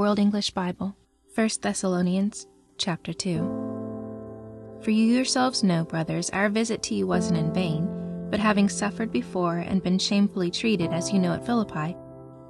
[0.00, 0.96] World English Bible,
[1.34, 2.46] 1 Thessalonians
[2.78, 4.80] chapter 2.
[4.80, 7.86] For you yourselves know, brothers, our visit to you wasn't in vain,
[8.30, 11.94] but having suffered before and been shamefully treated, as you know at Philippi,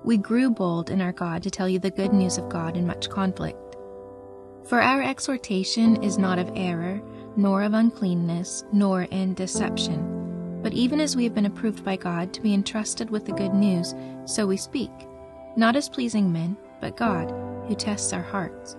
[0.05, 2.87] we grew bold in our God to tell you the good news of God in
[2.87, 3.75] much conflict.
[4.69, 7.03] For our exhortation is not of error,
[7.35, 10.61] nor of uncleanness, nor in deception.
[10.63, 13.55] But even as we have been approved by God to be entrusted with the good
[13.55, 13.93] news,
[14.25, 14.93] so we speak,
[15.57, 17.31] not as pleasing men, but God,
[17.67, 18.77] who tests our hearts.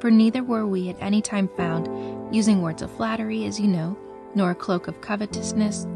[0.00, 3.96] For neither were we at any time found using words of flattery, as you know,
[4.34, 5.86] nor a cloak of covetousness.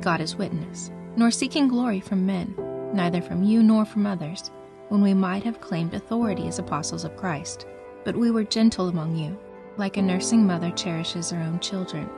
[0.00, 2.54] God is witness, nor seeking glory from men,
[2.92, 4.50] neither from you nor from others,
[4.88, 7.66] when we might have claimed authority as apostles of Christ.
[8.04, 9.38] But we were gentle among you,
[9.76, 12.08] like a nursing mother cherishes her own children.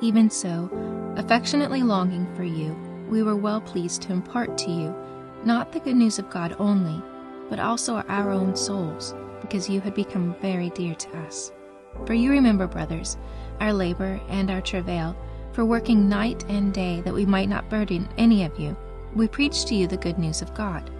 [0.00, 0.68] Even so,
[1.16, 2.76] affectionately longing for you,
[3.08, 4.94] we were well pleased to impart to you
[5.44, 7.02] not the good news of God only,
[7.52, 11.52] but also our own souls, because you had become very dear to us.
[12.06, 13.18] For you remember, brothers,
[13.60, 15.14] our labor and our travail,
[15.52, 18.74] for working night and day that we might not burden any of you.
[19.14, 20.90] We preach to you the good news of God.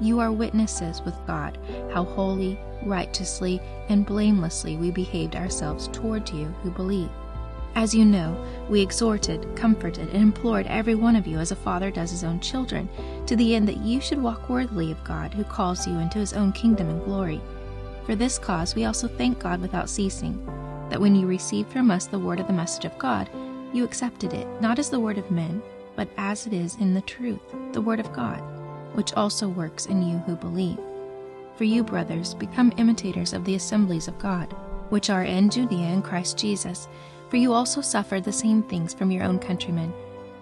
[0.00, 1.58] You are witnesses with God
[1.92, 7.10] how holy, righteously, and blamelessly we behaved ourselves toward you who believe.
[7.76, 8.34] As you know,
[8.70, 12.40] we exhorted, comforted, and implored every one of you as a father does his own
[12.40, 12.88] children,
[13.26, 16.32] to the end that you should walk worthily of God who calls you into his
[16.32, 17.38] own kingdom and glory.
[18.06, 20.42] For this cause we also thank God without ceasing,
[20.88, 23.28] that when you received from us the word of the message of God,
[23.74, 25.62] you accepted it, not as the word of men,
[25.96, 28.40] but as it is in the truth, the word of God,
[28.94, 30.78] which also works in you who believe.
[31.56, 34.50] For you, brothers, become imitators of the assemblies of God,
[34.88, 36.88] which are in Judea in Christ Jesus
[37.28, 39.92] for you also suffered the same things from your own countrymen,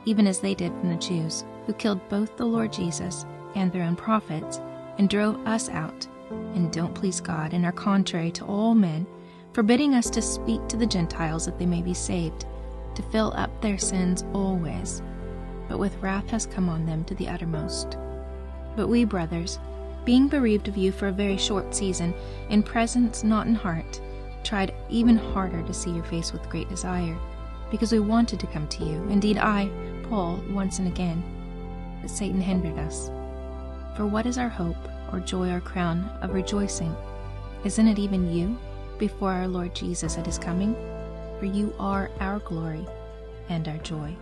[0.04, 3.84] even as they did from the Jews, who killed both the Lord Jesus and their
[3.84, 4.60] own prophets,
[4.98, 9.06] and drove us out, and don't please God, and are contrary to all men,
[9.52, 12.46] forbidding us to speak to the Gentiles that they may be saved,
[12.94, 15.02] to fill up their sins always.
[15.68, 17.96] But with wrath has come on them to the uttermost.
[18.76, 19.58] But we, brothers,
[20.04, 22.12] being bereaved of you for a very short season,
[22.50, 24.00] in presence, not in heart,
[24.44, 27.16] tried even harder to see your face with great desire,
[27.70, 29.02] because we wanted to come to you.
[29.08, 29.70] Indeed, I,
[30.08, 31.22] Paul, once and again.
[32.00, 33.10] But Satan hindered us.
[33.96, 34.76] For what is our hope,
[35.12, 36.94] or joy, or crown of rejoicing?
[37.64, 38.58] Isn't it even you,
[38.98, 40.74] before our Lord Jesus at his coming?
[41.40, 42.86] For you are our glory
[43.48, 44.14] and our joy.